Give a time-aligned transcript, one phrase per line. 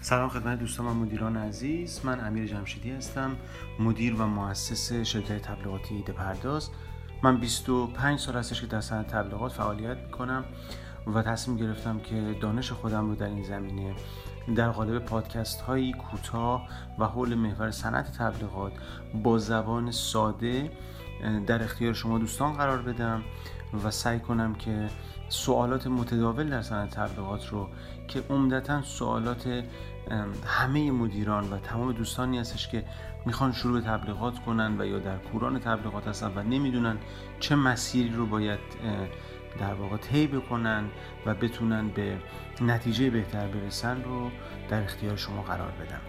[0.00, 2.00] سلام خدمت دوستان و مدیران عزیز.
[2.04, 3.36] من امیر جمشیدی هستم
[3.78, 6.70] مدیر و مؤسس شرکت تبلیغاتی ایده پرداز.
[7.22, 10.44] من 25 سال هستش که در صنعت تبلیغات فعالیت می‌کنم
[11.06, 13.94] و تصمیم گرفتم که دانش خودم رو در این زمینه
[14.56, 16.68] در قالب پادکست هایی کوتاه
[16.98, 18.72] و حول محور صنعت تبلیغات
[19.22, 20.70] با زبان ساده
[21.46, 23.22] در اختیار شما دوستان قرار بدم
[23.84, 24.88] و سعی کنم که
[25.28, 27.68] سوالات متداول در صنعت تبلیغات رو
[28.08, 29.64] که عمدتا سوالات
[30.46, 32.84] همه مدیران و تمام دوستانی هستش که
[33.26, 36.96] می‌خوان شروع به تبلیغات کنن و یا در کوران تبلیغات هستن و نمی‌دونن
[37.40, 38.58] چه مسیری رو باید
[39.58, 40.84] در واقع طی بکنن
[41.26, 42.18] و بتونن به
[42.60, 44.30] نتیجه بهتر برسن رو
[44.68, 46.00] در اختیار شما قرار بدم